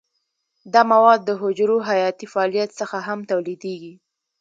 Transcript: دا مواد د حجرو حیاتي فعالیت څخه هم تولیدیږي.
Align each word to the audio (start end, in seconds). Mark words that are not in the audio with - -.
دا 0.73 0.81
مواد 0.91 1.19
د 1.25 1.29
حجرو 1.41 1.77
حیاتي 1.89 2.25
فعالیت 2.33 2.69
څخه 2.79 2.97
هم 3.07 3.19
تولیدیږي. 3.31 3.93